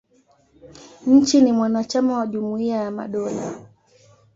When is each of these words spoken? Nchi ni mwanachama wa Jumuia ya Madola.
Nchi 1.05 1.41
ni 1.41 1.51
mwanachama 1.51 2.17
wa 2.17 2.27
Jumuia 2.27 2.75
ya 2.77 2.91
Madola. 2.91 3.55